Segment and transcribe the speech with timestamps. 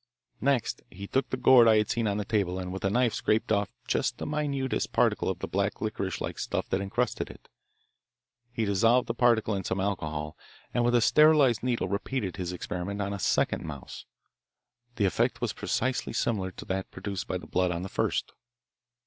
[0.41, 3.13] Next he took the gourd I had seen on the table and with a knife
[3.13, 7.47] scraped off just the minutest particle of the black licorice like stuff that encrusted it.
[8.51, 10.35] He dissolved the particle in some alcohol
[10.73, 14.07] and with a sterilised needle repeated his experiment on a second mouse.
[14.95, 18.31] The effect was precisely similar to that produced by the blood on the first.